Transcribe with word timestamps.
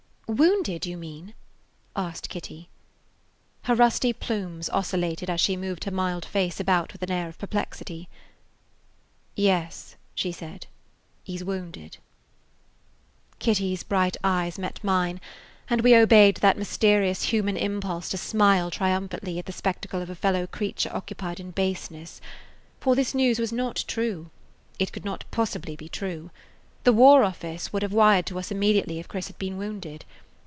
"Wounded, 0.33 0.85
you 0.85 0.95
mean?" 0.95 1.33
asked 1.93 2.29
Kitty. 2.29 2.69
Her 3.63 3.75
rusty 3.75 4.13
plumes 4.13 4.69
oscillated 4.69 5.29
as 5.29 5.41
she 5.41 5.57
moved 5.57 5.83
her 5.83 5.91
mild 5.91 6.23
face 6.23 6.57
about 6.57 6.93
with 6.93 7.03
an 7.03 7.11
air 7.11 7.27
of 7.27 7.37
perplexity. 7.37 8.07
"Yes," 9.35 9.97
she 10.15 10.31
said, 10.31 10.67
"he 11.25 11.37
's 11.37 11.43
wounded." 11.43 11.97
Kitty's 13.39 13.83
bright 13.83 14.15
eyes 14.23 14.57
met 14.57 14.81
mine, 14.81 15.19
and 15.69 15.81
we 15.81 15.97
obeyed 15.97 16.37
that 16.37 16.57
mysterious 16.57 17.23
human 17.23 17.57
impulse 17.57 18.07
to 18.07 18.17
smile 18.17 18.71
triumphantly 18.71 19.37
at 19.37 19.47
the 19.47 19.51
spectacle 19.51 20.01
of 20.01 20.09
a 20.09 20.15
fellow 20.15 20.47
creature 20.47 20.95
occupied 20.95 21.41
in 21.41 21.51
baseness. 21.51 22.21
For 22.79 22.95
this 22.95 23.13
news 23.13 23.37
was 23.37 23.51
not 23.51 23.83
true. 23.85 24.29
It 24.79 24.93
could 24.93 25.03
not 25.03 25.25
possibly 25.29 25.75
be 25.75 25.89
true. 25.89 26.31
The 26.83 26.93
War 26.93 27.23
Office 27.23 27.71
would 27.71 27.83
have 27.83 27.93
wired 27.93 28.25
to 28.25 28.39
us 28.39 28.49
immediately 28.49 28.97
if 28.99 29.07
Chris 29.07 29.27
had 29.27 29.37
been 29.37 29.55
wounded. 29.59 30.03